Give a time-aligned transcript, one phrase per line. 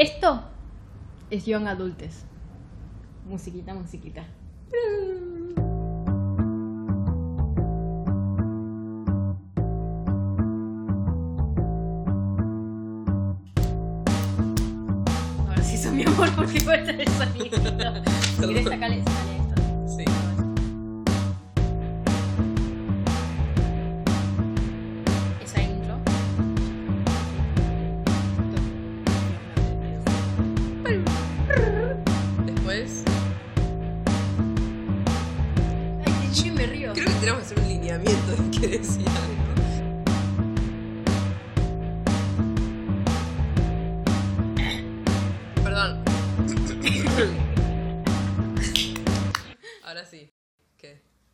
[0.00, 0.40] Esto
[1.28, 2.24] es Young Adultes.
[3.26, 4.24] Musiquita, musiquita.
[15.46, 17.58] Ahora sí son mi amor porque cuesta el sonido.
[18.38, 19.39] Si querés sacarle, sacarle
[32.70, 33.02] después.
[36.04, 36.92] Ay, yo me río.
[36.92, 39.40] Creo que tenemos que hacer un lineamiento de qué decir algo.
[45.64, 46.04] Perdón.
[49.84, 50.30] Ahora sí.
[50.76, 51.00] ¿Qué?